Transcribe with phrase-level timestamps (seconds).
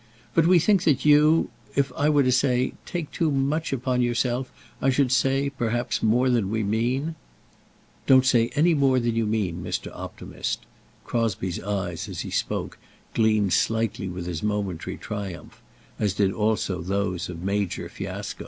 [0.33, 4.51] But we think that you, if I were to say take too much upon yourself,
[4.81, 7.13] I should say, perhaps, more than we mean."
[8.07, 9.91] "Don't say more than you mean, Mr.
[9.95, 10.65] Optimist."
[11.03, 12.79] Crosbie's eyes, as he spoke,
[13.13, 15.61] gleamed slightly with his momentary triumph;
[15.99, 18.39] as did also those of Major Fiasco.